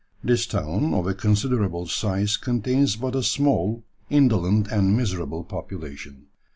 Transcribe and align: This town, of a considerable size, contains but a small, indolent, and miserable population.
This 0.23 0.47
town, 0.47 0.95
of 0.95 1.05
a 1.05 1.13
considerable 1.13 1.85
size, 1.85 2.35
contains 2.35 2.95
but 2.95 3.13
a 3.15 3.21
small, 3.21 3.83
indolent, 4.09 4.67
and 4.69 4.97
miserable 4.97 5.43
population. 5.43 6.25